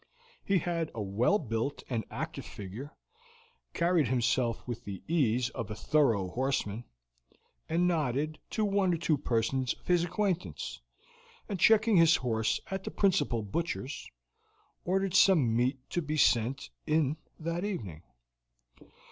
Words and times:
He 0.43 0.57
had 0.57 0.89
a 0.95 1.01
well 1.03 1.37
built 1.37 1.83
and 1.87 2.03
active 2.09 2.43
figure, 2.47 2.95
carried 3.75 4.07
himself 4.07 4.67
with 4.67 4.83
the 4.83 5.03
ease 5.07 5.51
of 5.51 5.69
a 5.69 5.75
thorough 5.75 6.29
horseman, 6.29 6.85
and 7.69 7.87
nodded 7.87 8.39
to 8.49 8.65
one 8.65 8.95
or 8.95 8.97
two 8.97 9.15
persons 9.15 9.75
of 9.75 9.85
his 9.85 10.03
acquaintance, 10.03 10.81
and 11.47 11.59
checking 11.59 11.97
his 11.97 12.15
horse 12.15 12.59
at 12.71 12.83
the 12.83 12.89
principal 12.89 13.43
butcher's, 13.43 14.09
ordered 14.85 15.13
some 15.13 15.55
meat 15.55 15.77
to 15.91 16.01
be 16.01 16.17
sent 16.17 16.71
in 16.87 17.17
that 17.39 17.63
evening. 17.63 18.01